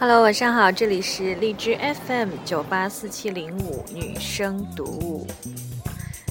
[0.00, 1.76] Hello，晚上好，这里是荔枝
[2.06, 5.26] FM 九八四七零五女生读物。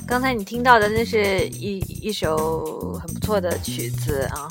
[0.08, 4.48] 刚才你听到的那是一一首很不错的曲子啊，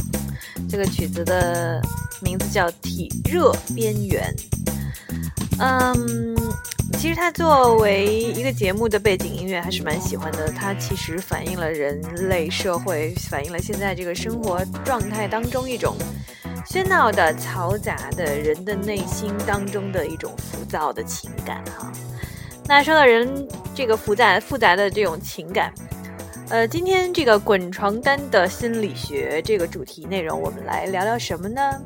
[0.71, 1.83] 这个曲子的
[2.23, 4.33] 名字叫《体热边缘》。
[5.59, 6.37] 嗯，
[6.97, 15.97] 其实它作为一个节目的背景音乐还是蛮喜欢的，它其实反映了人类社会，反映了现在这个生活状态当中一种。
[16.71, 21.91] 喧闹的、嘈杂的人的内心当中的一种浮躁的情感，哈。
[22.67, 25.73] 那说到人这个复杂、复杂的这种情感，
[26.51, 31.83] 呃，今天这个滚床单的心理学这个主题内容，我们来聊聊什么呢？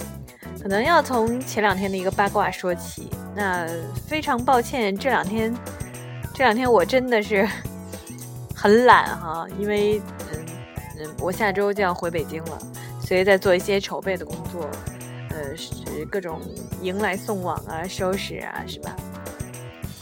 [0.61, 3.09] 可能要从前两天的一个八卦说起。
[3.37, 3.65] 那
[4.09, 5.55] 非常抱歉，这两天
[6.35, 7.49] 这两天我真的是
[8.53, 10.03] 很懒哈，因为
[10.33, 10.47] 嗯
[10.99, 12.59] 嗯，我下周就要回北京了。
[13.13, 14.67] 所以在做一些筹备的工作，
[15.29, 16.41] 呃，是各种
[16.81, 18.97] 迎来送往啊，收拾啊，是吧？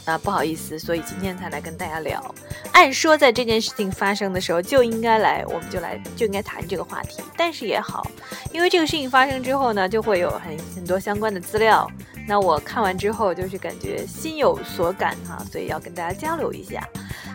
[0.05, 2.33] 啊，不好意思，所以今天才来跟大家聊。
[2.71, 7.21] 按说在这件事情发生的时候就应该来，我们就来就应该谈这个话题。
[7.35, 8.09] 但是也好，
[8.53, 11.85] 因为这个事情发生之后呢，就会有很很多相关的资料。
[12.25, 16.81] 那我看完之后就是感觉心有所感哈，所以要跟大家交流一下。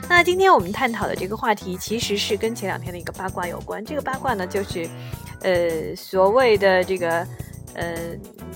[0.08, 3.84] 那今天我们探讨的这个话题其实是跟前两天的一个八卦有关。
[3.84, 4.88] 这个八卦呢，就是。
[5.42, 7.24] 呃，所谓的这个，
[7.74, 7.94] 呃，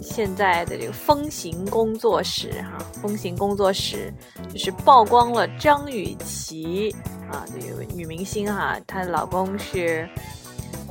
[0.00, 4.12] 现在的这个风行工作室哈，风行工作室
[4.50, 6.90] 就是曝光了张雨绮
[7.30, 10.08] 啊，这个女明星哈，她的老公是，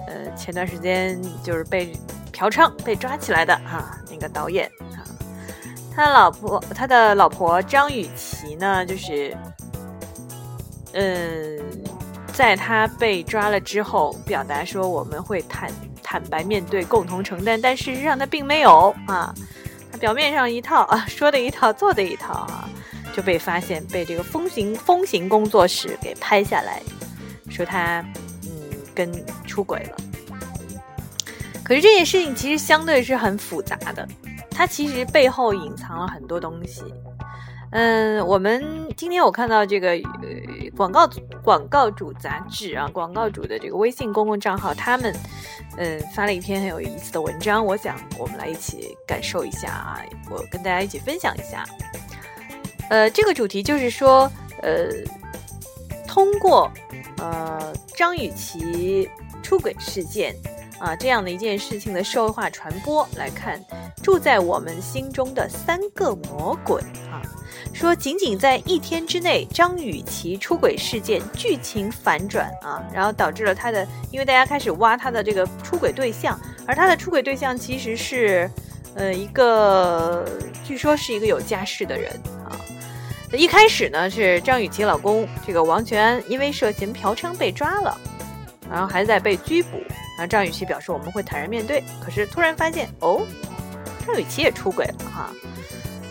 [0.08, 1.92] 呃，前段时间就是被
[2.32, 5.04] 嫖娼被抓起来的哈，那个导演啊，
[5.94, 9.36] 他老婆他的老婆张雨绮呢，就是，
[10.94, 11.60] 嗯。
[12.32, 15.70] 在他被抓了之后，表达说我们会坦
[16.02, 19.36] 坦白面对，共同承担，但事实上他并没有啊，
[19.92, 22.70] 他表面上一套啊，说的一套，做的一套啊，
[23.14, 26.82] 就被发现被这个风行风行工作室给拍下来，
[27.50, 28.00] 说他
[28.44, 28.50] 嗯
[28.96, 29.12] 跟
[29.46, 29.98] 出轨了。
[31.62, 34.08] 可是这件事情其实相对是很复杂的，
[34.50, 36.84] 它其实背后隐藏了很多东西。
[37.72, 38.64] 嗯，我们
[38.96, 39.98] 今天我看到这个呃
[40.80, 41.06] 广告
[41.44, 45.14] 广告主杂志啊，广告主的这个微信公共账号，他们
[45.76, 51.66] 嗯发了一篇很有意思的文章，我想我们来一起感受一下啊，我跟大家一起分享一下。
[52.90, 54.32] 呃，这个主题就是说，
[54.62, 54.88] 呃，
[56.08, 56.72] 通过
[57.18, 59.10] 呃张雨绮
[59.44, 60.34] 出轨事件
[60.80, 63.64] 啊这样的一件事情的社会化传播来看，
[64.02, 66.82] 住在我们心中的三个魔鬼
[67.12, 67.22] 啊。
[67.74, 78.50] 说，仅仅在一天之内，张雨绮出轨事件剧情反转啊，然后导致了他的，因为大家开始挖他的这个出轨对象，而他的出轨对象其实是，
[78.96, 80.26] 呃，一个
[80.66, 82.12] 据说是一个有家室的人
[82.46, 82.58] 啊。
[83.34, 87.96] 一开始呢是张雨绮老公这个王全安因为涉嫌嫖娼被抓了，
[88.70, 89.78] 然后还在被拘捕，
[90.20, 93.26] 然后张雨绮表示我们会坦然面对，可是突然发现哦，
[94.06, 95.32] 张雨绮也出轨了哈，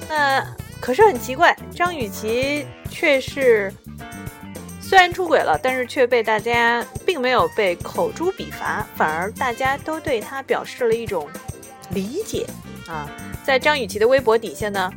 [0.09, 0.45] 那。
[0.81, 3.71] 可是很奇怪，张雨绮却是
[4.81, 11.29] 虽然出轨了，但是却被大家并没有被口诛笔伐，反而大家都对她表示了一种
[11.91, 12.47] 理解
[12.87, 13.11] 啊。
[13.45, 14.89] 在张雨绮的微博底下呢，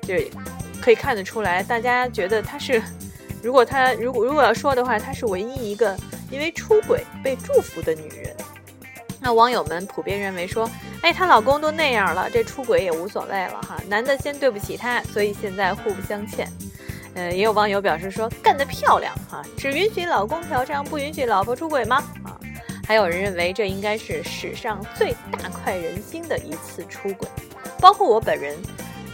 [0.00, 0.26] 就是
[0.80, 2.82] 可以看得出来，大家觉得她是，
[3.42, 5.94] 如果她如果如果要说的话，她是唯一一个
[6.30, 8.34] 因为出轨被祝福的女人。
[9.20, 10.70] 那网友们普遍认为说，
[11.02, 13.76] 哎，她老公都那样了，这出轨也无所谓了哈。
[13.88, 16.46] 男的先对不起她，所以现在互不相欠。
[17.14, 21.96] 呃，也有网友表示说，干得漂亮哈，只允许老公嫖娼，不允许老婆出轨吗？
[22.22, 22.38] 啊，
[22.86, 27.26] 还有人认为这应该是史上最大快人心的一次出轨。
[27.80, 28.54] 包括我本人，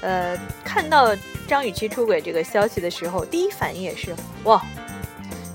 [0.01, 1.17] 呃，看到
[1.47, 4.61] 张雨绮出轨这个消息的时候，第一反应也是哇。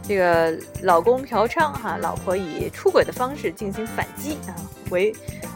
[0.08, 4.56] 这个老公嫖娼哈，老婆以出轨的方式进行反击啊，
[4.90, 5.14] 维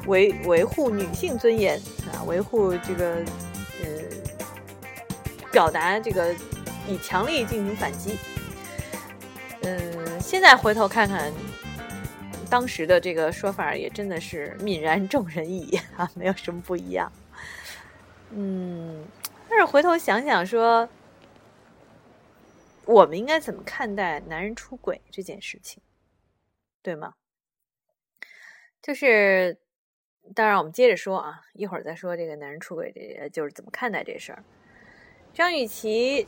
[0.08, 1.80] 维维护女性尊严
[2.12, 3.16] 啊，维护这个
[3.82, 3.88] 呃，
[5.54, 6.36] 表达这个
[6.86, 8.18] 以强力进行反击。
[9.62, 11.32] 嗯，现在回头看看，
[12.50, 17.10] 当时的这个说法也真的是泯然众人矣啊，没有什么不一样。
[18.32, 19.02] 嗯，
[19.50, 20.90] 但是回头想想说。
[22.86, 25.82] 我们应该怎么看待男人出轨这件事情，
[26.82, 27.14] 对吗？
[28.82, 29.60] 就是，
[30.34, 34.44] 当然我们接着说啊，一会儿再说这个男人出轨，这就是怎么看待这事儿。
[35.34, 36.28] 张雨绮，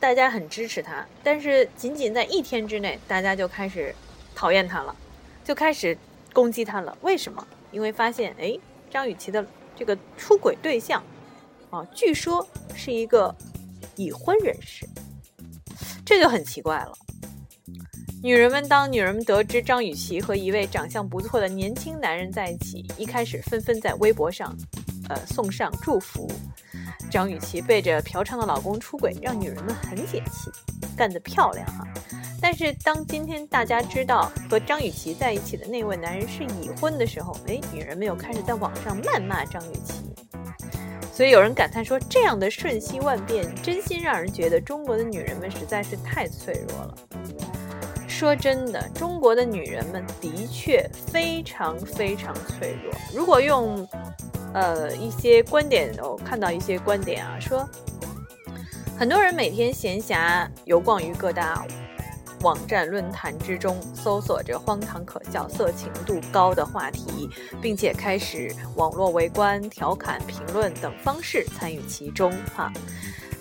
[0.00, 3.94] 大家很支持她，但是仅仅在一天之内，大家就开始
[4.34, 4.96] 讨厌她了，
[5.44, 5.96] 就开始
[6.32, 6.96] 攻击她了。
[7.02, 7.46] 为什么？
[7.70, 8.58] 因为发现，哎，
[8.90, 11.04] 张雨绮的这个出轨对象
[11.68, 13.34] 啊，据说是一个
[13.94, 14.88] 已婚人士，
[16.08, 16.92] 这就很奇怪了。
[18.22, 24.56] 女人们当女人们得知张雨绮和一位长相不错的年轻男人在一起，一开始纷纷在微博上，
[25.10, 26.26] 呃，送上祝福。
[27.10, 30.50] 张雨绮背着嫖娼的老公出轨，让女人们很解气，
[30.96, 31.86] 干得漂亮哈！
[32.40, 40.17] 但是当今天大家知道和张雨绮在一起的那位男人是已婚的时候，哎，女人们又开始在网上谩骂张雨绮。
[41.18, 46.94] 所以有人感叹说，这样的瞬息万变，真心让人觉得中国的女人们实在是太脆弱了。
[48.06, 52.94] 说真的，中国的女人们的确非常非常脆弱。
[53.12, 53.84] 如果用，
[54.54, 57.68] 呃，一些观点，我看到一些观点啊，说
[58.96, 61.66] 很多人每天闲暇游逛于各大
[62.40, 67.28] 网站论坛之中，搜索着荒唐可笑、色情度高的话题，
[67.60, 72.72] 并且开始网络围观、调侃、评论等方式参与其中，哈。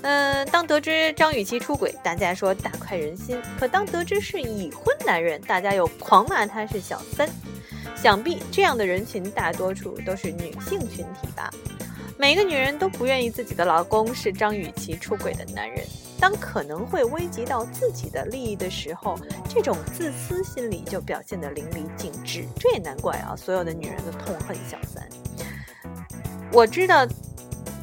[0.04, 7.28] 嗯，当得知张雨绮出轨，大家说大快人心；可当得知是已婚男人，大家又狂骂他是小三。
[7.96, 11.50] 想必这样的人群大多数都是女性群体吧。
[12.18, 15.86] 每个女人都不愿意自己的老公是张雨绮出轨的男人。
[16.20, 19.18] 当可能会危及到自己的利益的时候，
[19.48, 22.46] 这种自私心理就表现得淋漓尽致。
[22.60, 25.08] 这也难怪啊，所有的女人都痛恨小三。
[26.52, 27.08] 我知道。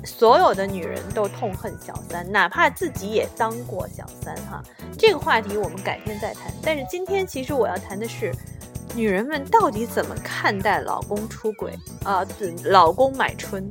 [0.06, 4.62] 所有的女人都痛恨小三，哪怕自己也当过小三哈。
[4.98, 6.52] 这个话题我们改天再谈。
[6.62, 8.30] 但是今天其实我要谈的是，
[8.94, 11.72] 女人们到底怎么看待老公出轨
[12.04, 12.24] 啊？
[12.64, 13.66] 老公买春，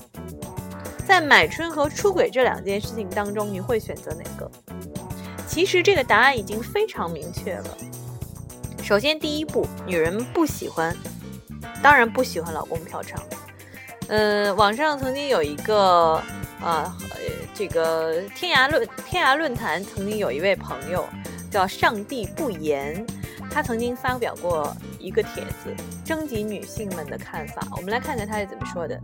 [1.06, 4.50] 在买春和出轨这两件事情当中，你会选择哪个？
[5.48, 7.78] 其实这个答案已经非常明确了。
[8.82, 10.96] 首先第一步，女人不喜欢，
[11.82, 13.16] 当然不喜欢老公嫖娼。
[14.08, 16.22] 嗯，网上曾经有一个
[16.62, 16.98] 啊，
[17.54, 21.06] 这个天涯论天涯论坛曾经有一位朋友
[21.52, 23.06] 叫上帝不言，
[23.54, 25.72] 他曾经发表过一个帖子，
[26.04, 27.62] 征集女性们的看法。
[27.76, 29.00] 我们来看看他是怎么说的。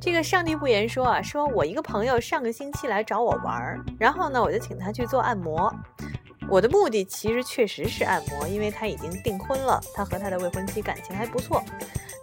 [0.00, 5.72] 这个上帝不言说啊，说我一个朋友上个星期来找我玩儿，然后呢，我就请他去做按摩。
[6.48, 11.62] 我的目的其实确实是按摩，因为他已经订婚了，他和他的未婚妻感情还不错。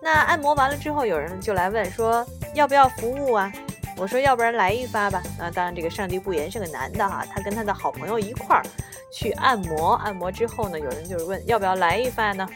[0.04, 3.50] 那按摩完了之后，有人就来问说要不要服务啊？
[3.98, 5.22] 我说要不然来一发吧。
[5.38, 8.64] 那当然，这个上帝不言是个男的哈，他跟他的好朋友一块儿
[9.12, 9.96] 去按摩。
[9.96, 12.48] 按摩之后呢，有人就是问要不要来一发呢？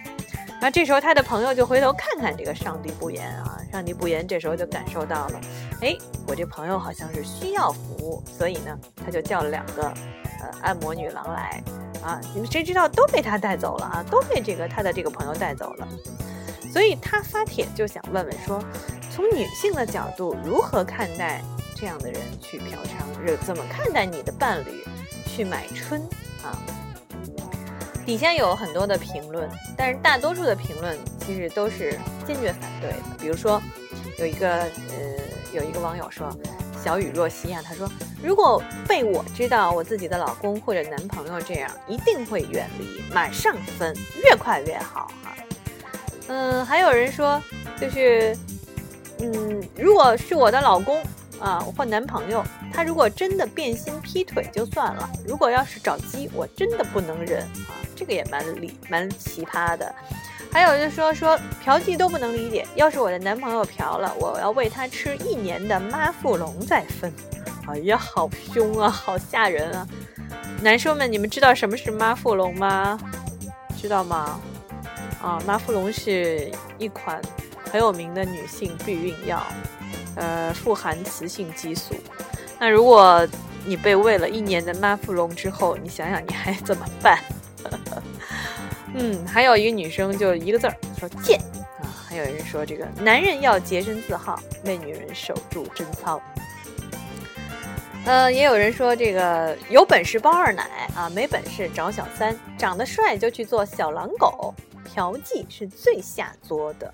[0.61, 5.41] 那这时候他的朋友就回头看看这个上帝不言啊，上帝不言这时候就感受到了，
[5.81, 5.97] 哎，
[6.27, 11.63] 我这朋友好像是需要服务，所以呢，他就叫了两个呃按摩女郎来
[12.03, 12.21] 啊。
[12.35, 14.05] 你们谁知道都被他带走了啊？
[14.11, 15.87] 都被这个他的这个朋友带走了。
[16.71, 18.63] 所以他发帖就想问问说，
[19.13, 21.41] 从女性的角度如何看待
[21.75, 23.37] 这样的人去嫖娼？
[23.45, 24.83] 怎么看待你的伴侣
[25.27, 26.01] 去买春
[26.43, 26.57] 啊？
[28.05, 29.47] 底下有很多的评论，
[29.77, 32.97] 但是大多数的评论其实都是坚决反对的。
[33.19, 33.61] 比如说，
[34.17, 34.69] 有一个呃，
[35.53, 36.35] 有一个网友说，
[36.83, 37.87] 小雨若曦啊，他说，
[38.23, 45.35] 如果被我知道我自己的老公或者男朋友这样，一定会远离，马上分，越快越好哈。
[46.27, 47.41] 嗯，还有人说，
[47.79, 48.35] 就是，
[49.19, 51.01] 嗯，如果是我的老公
[51.39, 59.93] 啊或男朋友，他如果真的变心劈腿就算了，如果要是找鸡，我真的不能忍啊，这个也蛮理蛮奇葩的。
[60.51, 67.13] 还有就说说嫖妓都不能理解，要是我的男朋友嫖了，我要喂他吃一年的妈富隆再分。
[67.67, 69.87] 哎呀，好凶啊，好吓人啊！
[70.61, 72.99] 男生们，你们知道什么是妈富隆吗？
[73.77, 74.41] 知道吗？
[75.21, 77.21] 啊，妈富隆是一款
[77.71, 79.45] 很有名的女性避孕药，
[80.15, 81.93] 呃，富含雌性激素。
[82.59, 83.27] 那如果
[83.65, 87.19] 你被喂了一年的妈富隆之后，你想想你还怎么办？
[88.93, 91.39] 嗯，还有一个女生就一个字儿说贱
[91.79, 96.21] 啊，还有人说这个男人要洁身自好，为女人守住贞操。
[98.05, 100.63] 呃，也有人说这个有本事包二奶
[100.95, 104.53] 啊，没本事找小三，长得帅就去做小狼狗。
[104.83, 106.93] 嫖妓是最下作的，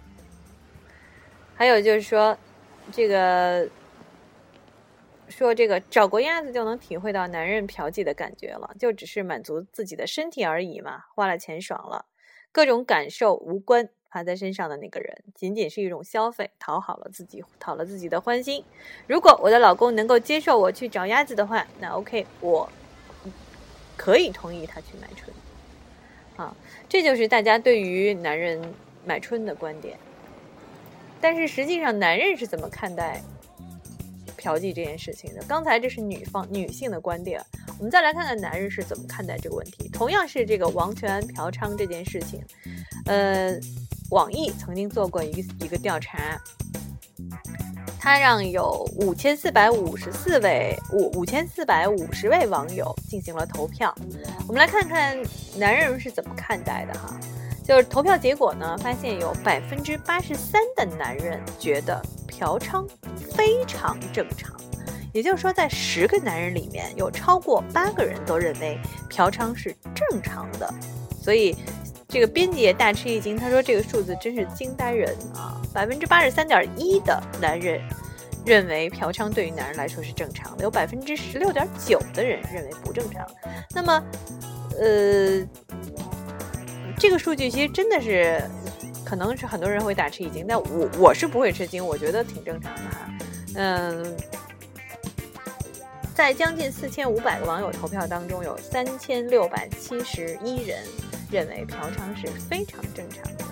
[1.55, 2.37] 还有就是说，
[2.91, 3.67] 这个
[5.29, 12.05] 说这个找过鸭子就能体会到男人嫖妓的感觉了，就只是满足自己的身体而已嘛，花了钱爽了，
[12.51, 18.63] 各种感受无关，花在身上的那个人仅仅是一种消费，讨好了自己，讨了自己的欢心。
[19.05, 22.69] 如果我的老公能够接受我去找鸭子的话，那 OK，我
[23.95, 25.33] 可以同意他去买春。
[26.37, 26.55] 啊，
[26.87, 28.61] 这就是大家对于男人
[29.05, 29.97] 买春的观点。
[31.19, 33.23] 但是实际上，男人是怎么看待
[34.37, 35.43] 嫖妓这件事情的。
[35.47, 37.43] 刚才这是女方女性的观点，
[37.79, 39.89] 我们再来看看男人是怎么看待这个问题。
[39.89, 42.39] 同样是这个王全嫖娼这件事情，
[43.07, 43.59] 呃，
[44.11, 46.39] 网易曾经做过一个一个调查。
[47.99, 53.93] 他让有五千四百五十四位五五千四百五十位网友进行了投票，
[54.47, 55.17] 我们来看看
[55.57, 57.19] 男人是怎么看待的哈。
[57.65, 62.87] 就是投票结果呢，发现有百分之八十三的男人觉得嫖娼
[63.35, 64.55] 非常正常，
[65.11, 70.73] 也就是说，在十个男人里面有超过八个人都认为嫖娼是正常的，
[71.21, 71.53] 所以。
[72.09, 75.61] 这个编辑也大吃一惊，他说：“这个数字真是惊呆人啊！
[75.73, 77.81] 百分之八十三点一的男人
[78.45, 83.27] 认为嫖娼对于男人来说是正常的，有百分之十六点九的人认为不正常。
[83.75, 84.03] 那么，
[84.79, 85.45] 呃，
[86.97, 88.41] 这个数据其实真的是，
[89.03, 93.09] 可能是很多人会大吃一惊，但我我是不会吃惊，我觉得挺正常的哈。
[93.55, 94.17] 嗯，
[96.15, 100.79] 在将近四千五百个网友投票当中，有三千六百七十一人。”
[101.31, 103.45] 认为嫖娼是非常正常的。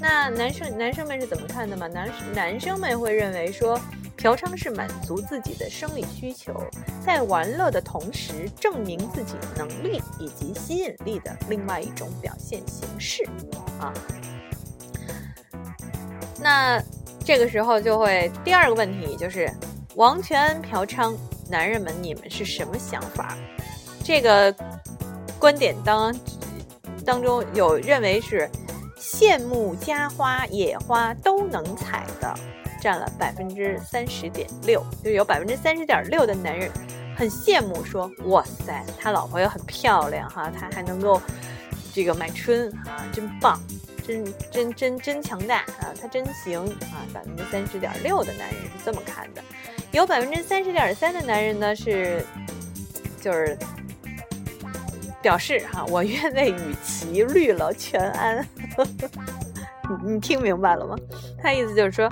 [0.00, 1.86] 那男生男生们是怎么看的吗？
[1.86, 3.78] 男男生们会认为说，
[4.16, 6.54] 嫖娼是满足自己的生理需求，
[7.04, 13.28] 在玩乐的同时证明自己能力以及吸引力的另外一种表现形式
[13.78, 13.92] 啊。
[16.40, 16.82] 那
[17.22, 19.52] 这个时候就会第二个问题就是
[19.96, 21.14] 王权嫖娼，
[21.50, 23.36] 男人们你们是什么想法？
[24.02, 24.54] 这个
[25.38, 26.14] 观点当。
[27.10, 28.48] 当中有认为是
[28.96, 32.32] 羡慕家花野花都能采的，
[32.80, 36.70] 占了百分之三十点六，就有百分之三十点六的男人
[37.16, 41.20] 很羡慕，说哇塞，他老婆又很漂亮哈，他还能够
[41.92, 43.60] 这个买春啊，真棒，
[44.06, 49.42] 真真真真强大啊，他真行啊，百分之三十点六的男人是这么看的，
[49.90, 52.24] 有百分之三十点三的男人呢是
[53.20, 53.58] 就是。
[55.22, 58.46] 表示哈，我愿为雨琦绿了全安。
[60.04, 60.96] 你你听明白了吗？
[61.42, 62.08] 他意思就是说，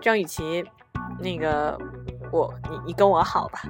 [0.00, 0.64] 张雨绮，
[1.20, 1.78] 那个
[2.32, 3.62] 我你你跟我好吧，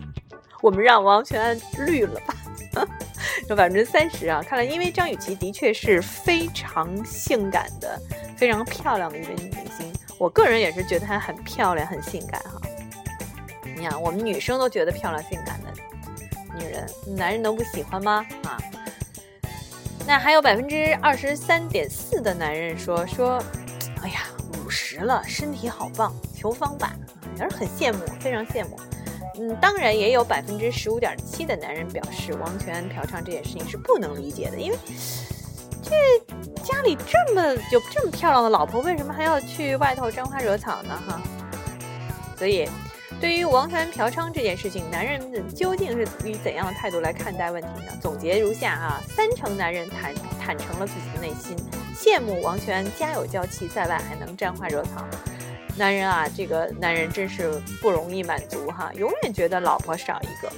[0.62, 2.34] 我们让王全安绿了吧。
[3.48, 8.00] 有百分之三十啊，看来因为张雨绮的确是非常性感的、
[8.36, 9.92] 非常漂亮的一位女明星。
[10.18, 12.60] 我个人也是觉得她很漂亮、很性感哈。
[13.64, 15.39] 你看，我们女生都觉得漂亮、性感。
[16.60, 16.86] 女人，
[17.16, 18.24] 男人能不喜欢吗？
[18.44, 18.58] 啊，
[20.06, 23.42] 那还有百分之二十三点四的男人说说，
[24.02, 24.20] 哎呀，
[24.52, 26.92] 五十了，身体好棒，求方法，
[27.36, 28.78] 也是很羡慕，非常羡慕。
[29.38, 34.78] 嗯，当然也有百分之十五点七的男人表示，王权嫖娼这件事情是不能理解的，因为
[35.82, 35.90] 这
[36.62, 40.98] 家里这么有这么漂亮的老婆，为什么还要去外头沾花惹草呢？
[41.08, 41.20] 哈，
[42.36, 42.68] 所以。
[43.20, 47.92] 对于王权嫖娼这件事情，男人究竟是以怎样的态度来看待问题呢？
[48.00, 51.54] 总结如下啊：三成男人坦坦诚了自己的内心，
[51.94, 55.04] 羡慕王权家有娇妻，在外还能沾花惹草。
[55.76, 57.50] 男人啊，这个男人真是
[57.82, 60.50] 不容易满足哈，永远觉得老婆少一个。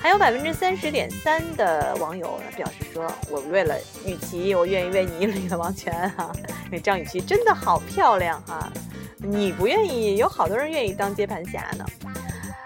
[0.00, 3.76] 还有百分之三十点三的网友呢表示说：“我为了
[4.06, 6.32] 雨琦，我愿意为你离了王权哈，
[6.66, 8.72] 因 为张雨绮真的好漂亮哈。”
[9.22, 11.84] 你不愿意，有好多人愿意当接盘侠呢。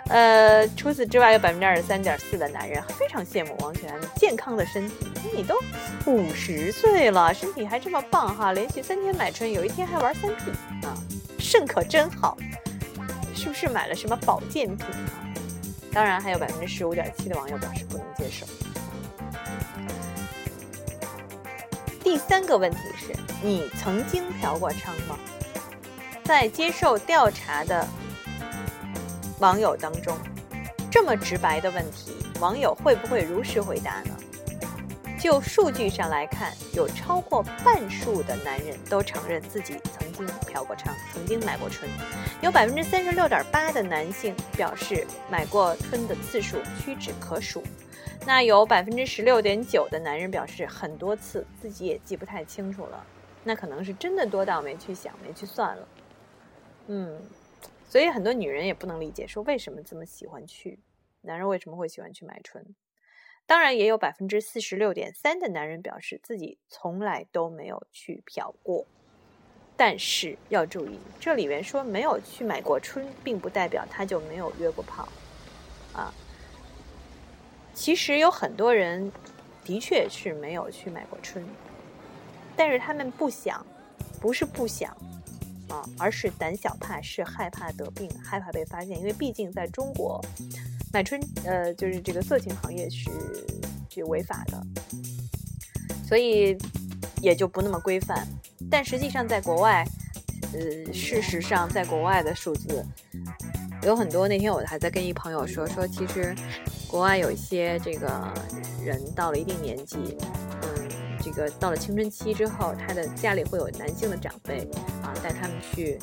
[0.09, 4.95] 呃，除此之外，有百分之二十三点四的男人非常羡慕王全健康的身体。
[5.35, 5.59] 你都
[6.07, 10.53] 五十岁了，身体还这么棒哈，连续三天买春，有一天还玩三 P
[10.87, 10.95] 啊，
[11.39, 12.39] 肾可真好。
[13.35, 15.24] 是不是买了什么保健品啊？
[15.95, 18.45] 当然，还有百分之十五点七的网友表示不能接受。
[22.03, 25.17] 第三个问题是你曾经嫖过娼吗？
[26.25, 27.87] 在接受调查的
[29.39, 30.19] 网友当中，
[30.91, 34.17] 这么直白的问题，网友会不会如实回答呢？
[35.25, 41.91] 就数据上来看，有超过半数的男人都承认自己曾经嫖过娼，曾经买过春。
[42.43, 47.63] 有百分之三十六点八的男性表示买过春的次数屈指可数。
[48.27, 53.03] 那有百分之十六点九的男人表示很多次，自己也记不太清楚了。
[53.45, 55.89] 那可能是真的多到没去想、没去算了。
[56.89, 57.19] 嗯，
[57.89, 60.79] 所以很多女人也不能理解，说为什么这么喜欢去，
[61.23, 62.63] 男人为什么会喜欢去买春？
[63.47, 68.87] 当然，也有百分之四十六点三的男人表示自己从来都没有去嫖过。
[69.77, 75.09] 但是要注意，这里面说没有去买过春，并不代表他就没有约过炮
[75.93, 76.15] 啊。
[77.75, 79.11] 其实有很多人
[79.65, 81.45] 的确是没有去买过春，
[82.57, 83.67] 但是他们不想，
[84.21, 84.97] 不是不想。
[85.71, 88.99] 啊，而是胆小怕事，害怕得病，害怕被发现。
[88.99, 90.23] 因为毕竟在中国，
[90.95, 93.11] 买春呃就是这个色情行业是
[93.91, 94.65] 是违法的，
[96.07, 96.57] 所以
[97.21, 98.25] 也就不那么规范。
[98.71, 99.85] 但实际上在国外，
[100.53, 102.87] 呃，事实上在国外的数字
[103.83, 104.29] 有很多。
[104.29, 106.33] 那天我还在跟一朋友说说，其实
[106.87, 108.33] 国外有一些这个
[108.81, 110.17] 人到了一定年纪，
[110.63, 110.89] 嗯，
[111.21, 114.61] 这个到了青春期之后，他的家里会有男性的长辈
[115.03, 115.99] 啊，带他们去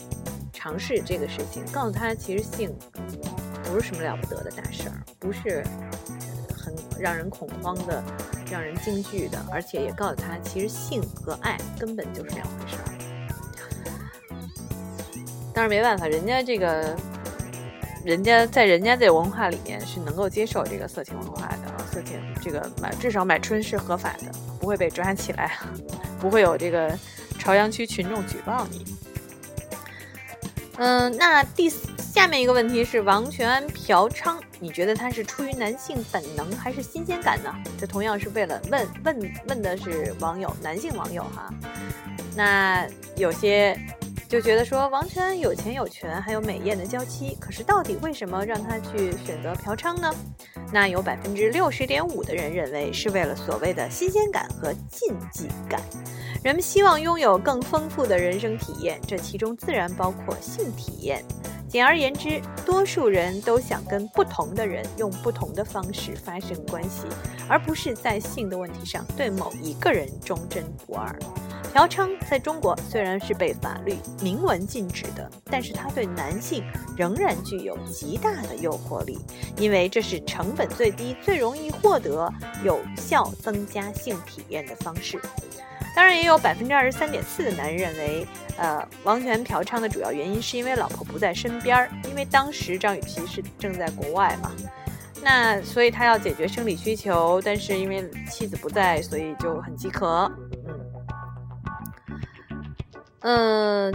[0.51, 2.69] 尝试这个事情，告诉他其实性
[3.71, 5.63] 不是什么了不得的大事儿，不是
[6.53, 8.03] 很让人恐慌的、
[8.51, 12.83] 让人惊惧的，而且也告诉他，其实性和爱根本就是两回事儿。
[15.53, 16.93] 但是没办法，人家这个，
[18.03, 25.59] 人家在人家的文化里面是能够接受这个色情文化的，色情这个买至少买春是合法的，不会被抓起来，
[26.19, 26.93] 不会有这个
[27.39, 28.85] 朝阳区群众举报你。
[30.83, 37.53] 嗯，那第下面一个问题是王全安嫖娼，你觉得他是出于男性本能还是新鲜感呢？
[37.77, 41.53] 这同样是为了问问问的是网友，男性网友哈。
[42.35, 43.79] 那有些。
[44.27, 50.09] 就觉得说王全有钱有权，还有美艳的娇妻，可是到底为什么让他去选择嫖娼呢？
[50.71, 55.81] 那有百分之六十点五的人认为是为了所谓的新鲜感和禁忌感，
[56.43, 61.23] 人们希望拥有更丰富的人生体验，这其中自然包括性体验。
[61.67, 67.03] 简而言之，多数人都想跟不同的人用不同的方式发生关系，
[67.47, 71.15] 而不是在性的问题上对某一个人忠贞不二。
[71.71, 76.61] 嫖娼在中国虽然是被法律明文禁止的，但是它对男性
[76.97, 79.17] 仍然具有极大的诱惑力，
[79.55, 82.29] 因为这是成本最低、最容易获得、
[82.65, 85.17] 有效增加性体验的方式。
[85.95, 88.27] 当然，也有百分之二十三点四的男人认为，
[88.57, 94.51] 呃，王权嫖娼的主要原因是因为老婆不在身边儿，因为当时张雨绮是正在国外嘛，
[95.21, 100.31] 那所以他要解决生理需求，但是因为妻子不在，所以就很饥渴。
[103.19, 103.93] 嗯，嗯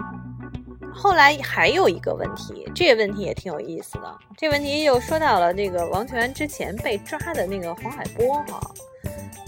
[0.94, 4.18] 后来还有一个问题，这个问题也挺有意思的。
[4.36, 8.60] 这问题又说到了这个王全之前被抓的那个黄海波哈，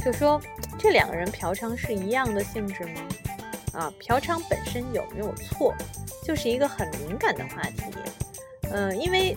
[0.09, 0.41] 就说
[0.79, 3.03] 这两个人嫖娼是一样的性质吗？
[3.75, 5.75] 啊，嫖娼本身有没有错，
[6.25, 7.83] 就是一个很敏感的话题。
[8.71, 9.37] 嗯，因为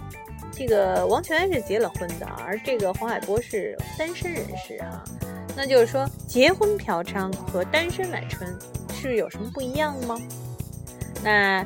[0.50, 5.04] 这个王全安是结了婚的，而这个黄海波是单身人士哈，
[5.58, 8.58] 那就是说结婚嫖娼和单身买春。
[8.94, 10.18] 是有什么不一样吗？
[11.22, 11.66] 那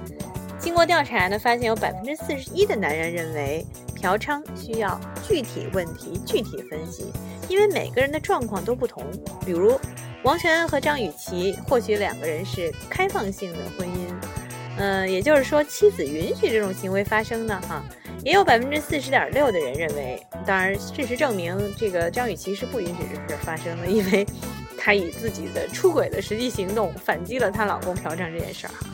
[0.58, 3.64] 经过调查呢，发现有百分之四十一的男人认为
[4.06, 7.12] 嫖娼需要具体问题具体分析，
[7.50, 9.04] 因为每个人的状况都不同。
[9.44, 9.80] 比如
[10.22, 14.14] 王全安和张雨绮，或许两个人是开放性的婚姻，
[14.78, 17.84] 嗯，也就是说妻子允许这种行为发生呢，哈。
[18.24, 24.24] 也有百分之四十点六的人认为，当然事实证明这个张雨绮是不允许这事发生的，因为。
[24.78, 28.86] 她以自己的出轨的实际行动反击了她老公嫖娼这件事儿哈。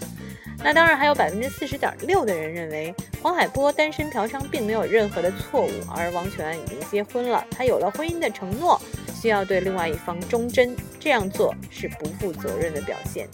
[0.64, 8.80] 那当然还有百分之四十点六的人认为黄海波单身嫖娼并没有任何的错误，而王全已经结婚了，他有了婚姻的承诺，
[9.14, 13.28] 需要对另外一方忠贞，这样做是不负责任的表现。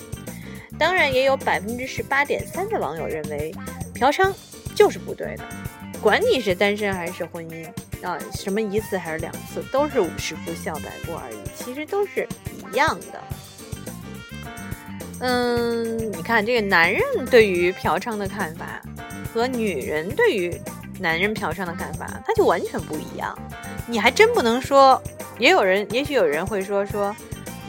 [0.80, 3.54] 当然也有百分之十八点三的网友认为
[3.94, 4.32] 嫖娼
[4.76, 5.44] 就是不对的，
[6.02, 7.68] 管你是单身还是婚姻。
[8.04, 12.28] 啊，什么一次还是两次，都是五十步笑百步而已，其实都是
[12.72, 13.20] 一样的。
[15.19, 18.82] 嗯，你看这个男人对于嫖娼的看法
[19.34, 20.62] 和女人对于
[20.99, 23.38] 男人嫖娼的看法，他就完全不一样。
[23.88, 25.01] 你还真不能说，
[25.39, 27.15] 也有人，也许有人会说说，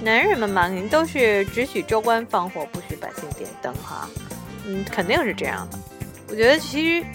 [0.03, 4.09] 男人们嘛，肯定都是只许州官放火，不许百姓点灯哈。
[4.67, 5.79] 嗯，肯定是这样的。
[6.29, 7.07] 我觉得其实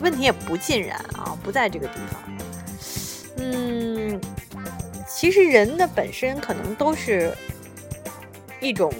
[0.00, 2.22] 问题也不尽然啊，不在这个地方。
[3.38, 4.20] 嗯，
[5.08, 7.32] 其实人的本身可能都是
[8.60, 8.92] 一种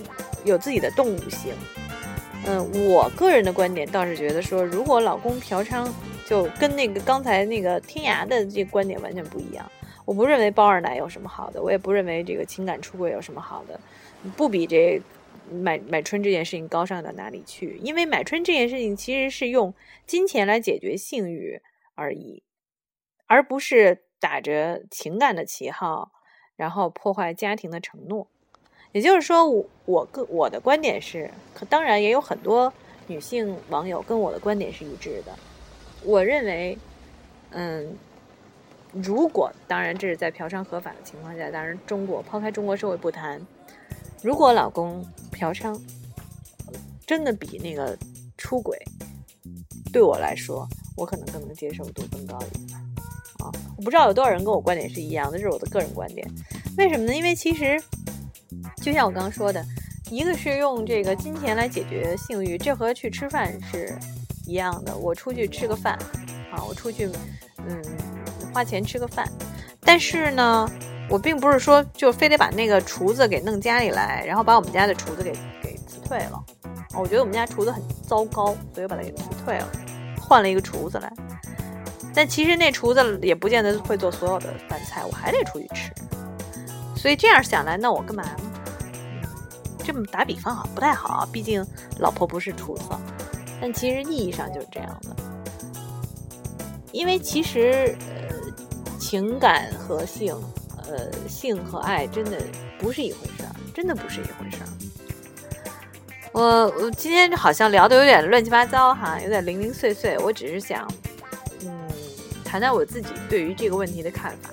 [0.44, 1.53] 有自己的动物性。
[2.46, 5.90] 嗯，我个人的观点倒是觉得说，如果老公嫖娼，
[6.26, 9.70] 就跟那个刚才那个天涯的这观点完全不一样。
[10.05, 13.79] 我不认为包二奶有什么好的，我也不认为这个情感出轨有什么好的，
[14.37, 15.00] 不比这
[15.50, 17.79] 买买春这件事情高尚到哪里去。
[17.83, 19.74] 因为买春这件事情其实是用
[20.07, 21.61] 金钱来解决性欲
[21.94, 22.42] 而已，
[23.26, 24.05] 而不是。
[24.22, 26.12] 打着情感的旗号，
[26.55, 28.29] 然后破坏家庭的承诺。
[28.92, 32.72] 也就是说，我我个我的观点是，可当然也有很多
[33.07, 35.33] 女性网友跟我的观点是一致的。
[36.03, 36.76] 我认为，
[37.50, 37.96] 嗯，
[38.92, 43.40] 如果当然这是在嫖娼合法的情况下，当然中国抛开中国社会不谈，
[44.22, 45.79] 如果老公嫖娼
[47.07, 47.96] 真的比那个
[48.37, 48.76] 出轨，
[49.92, 52.79] 对我来说，我可能更能接受度更高一点。
[53.38, 56.26] 啊，我不知道有多少人跟我观点是一样的，这是我的个人观点。
[56.76, 57.14] 为什么呢？
[57.14, 57.83] 因为其实
[58.81, 59.64] 就像我刚刚说的，
[60.11, 63.97] 一个是用这个金钱来解决性欲，这和去吃饭是
[64.47, 64.97] 一样的。
[64.97, 65.99] 我出去吃个饭，
[66.51, 67.09] 啊，我出去，
[67.59, 67.83] 嗯，
[68.53, 69.29] 花钱吃个饭，
[69.81, 70.69] 但是呢，
[71.09, 76.43] 我并不是说就非得把那个厨子给弄家里来，然后把我们家的厨子给给辞退了。
[76.97, 79.69] 我觉得我们家厨子很糟糕，所以我把它给辞退了，
[80.19, 81.12] 换了一个厨子来。
[82.12, 85.93] 但其实那厨子也不见得会做所有的饭菜，我还得出去吃。
[86.97, 88.50] 所以这样想来，那我干嘛呢？
[89.92, 91.66] 这么打比方好不太好，毕竟
[91.98, 92.85] 老婆不是厨子。
[93.61, 95.16] 但其实意义上就是这样的，
[96.92, 100.35] 因为其实呃情感和性，
[100.87, 102.40] 呃性和爱真的
[102.79, 104.68] 不是一回事儿，真的不是一回事儿。
[106.33, 106.42] 我
[106.81, 110.16] 我今天好像聊的有点乱七八糟哈，有点零零碎碎。
[110.18, 110.88] 我只是想。
[111.64, 111.70] 嗯
[112.44, 114.50] 谈谈我自己对于这个问题的看法。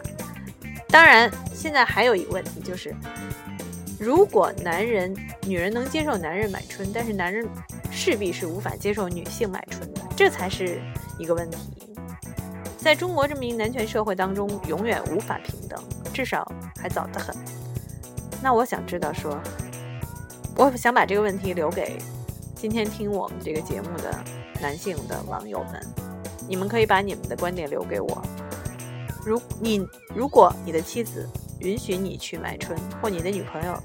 [0.89, 2.95] 当然，现在还有一个问题就是，
[4.00, 5.16] 如果男人、
[5.48, 7.48] 女人能接受男人买春，但是男人
[7.90, 10.80] 势必是无法接受女性买春的，这才是
[11.18, 11.58] 一个问题。
[12.78, 15.82] 在中国这么一个男权社会当中，永远无法平等，
[16.14, 17.36] 至少还早得很。
[18.42, 19.38] 那我想知道，说，
[20.56, 21.98] 我想把这个问题留给
[22.56, 24.24] 今天听我们这个节目的
[24.62, 25.82] 男性的网友们。
[26.48, 28.22] 你们可以把你们的观点留给我。
[29.26, 31.28] 如你如果你的妻子
[31.60, 33.78] 允许你去买春，或你的女朋友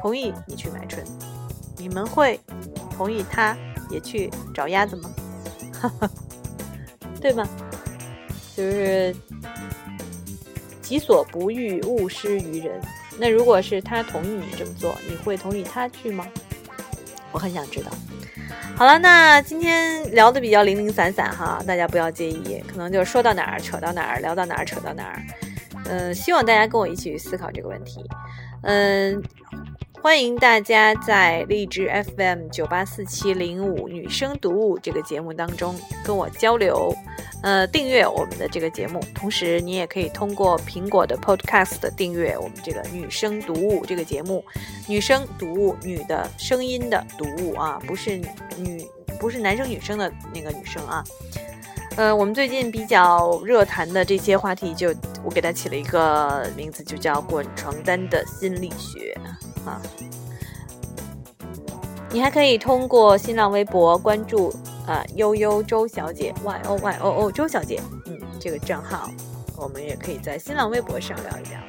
[0.00, 1.04] 同意你去买春，
[1.76, 2.40] 你们会
[2.96, 3.56] 同意他
[3.90, 5.10] 也去找鸭子吗？
[5.80, 6.10] 哈 哈
[7.20, 7.48] 对吗？
[8.56, 9.14] 就是
[10.80, 12.80] 己所不欲，勿施于人。
[13.18, 16.26] 那如果是他同意你这么做，你会同意他去吗？
[17.32, 17.90] 我很想知道。
[18.76, 25.22] 好了，那今天聊的比较零零散散哈，大家不要介意，可能就说到哪儿扯到哪儿，聊到哪儿扯到哪儿。
[25.88, 28.04] 嗯，希望大家跟我一起去思考这个问题。
[28.62, 29.22] 嗯，
[30.02, 35.74] 欢迎大家在荔枝 FM 九八四七零五女生读物这个节目当中
[36.04, 36.94] 跟我交流。
[37.40, 44.44] 呃，订阅我们的这个节目，同时你也可以通过苹果的 Podcast 订阅我们这个女生读物这个节目。
[44.88, 48.16] 女生读物，女的声音的读物啊，不是
[48.56, 48.84] 女，
[49.20, 51.04] 不是男生女生的那个女生啊。
[51.98, 59.18] 呃，我们最近比较热谈的这些话题，就我给它起了一个名字，就叫“滚床单的心理学”
[59.66, 59.82] 啊。
[62.10, 64.54] 你还可以通过新浪微博关注。
[64.86, 69.10] 啊，悠悠周小姐，Y O Y O O 周小姐，嗯，这个账号，
[69.56, 71.60] 我们也可以在新浪微博上聊一聊。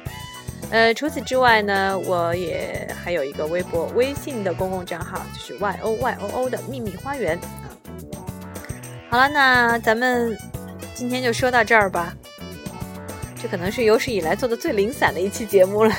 [0.70, 7.38] 呃，除此之外呢，我也还有一个微博、微信的公共账号，就是 Y O Y O O 的秘密花园。
[9.10, 10.38] 好了，那咱们
[10.94, 12.14] 今天就说到这儿吧。
[13.42, 15.92] 这可能是有史以来做的最零散的一期节目了。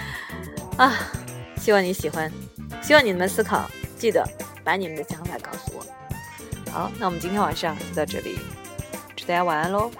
[0.78, 0.96] 啊，
[1.60, 2.32] 希望你喜欢，
[2.80, 4.26] 希望你们思考，记得
[4.64, 6.72] 把你们的想法告诉我。
[6.72, 8.38] 好，那我们今天晚上就到这里，
[9.14, 9.90] 祝大家晚安喽。